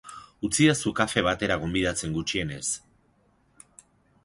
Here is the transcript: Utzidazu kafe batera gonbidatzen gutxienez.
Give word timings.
Utzidazu 0.47 0.93
kafe 0.99 1.23
batera 1.27 1.59
gonbidatzen 1.65 2.17
gutxienez. 2.17 2.65